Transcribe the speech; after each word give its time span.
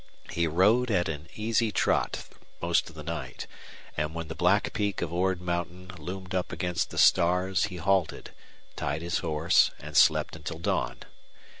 He 0.31 0.47
rode 0.47 0.89
at 0.89 1.07
an 1.07 1.27
easy 1.35 1.71
trot 1.71 2.25
most 2.59 2.89
of 2.89 2.95
the 2.95 3.03
night, 3.03 3.45
and 3.95 4.15
when 4.15 4.29
the 4.29 4.33
black 4.33 4.73
peak 4.73 4.99
of 5.03 5.13
Ord 5.13 5.39
Mountain 5.39 5.91
loomed 5.99 6.33
up 6.33 6.51
against 6.51 6.89
the 6.89 6.97
stars 6.97 7.65
he 7.65 7.77
halted, 7.77 8.31
tied 8.75 9.03
his 9.03 9.19
horse, 9.19 9.69
and 9.79 9.95
slept 9.95 10.35
until 10.35 10.57
dawn. 10.57 11.01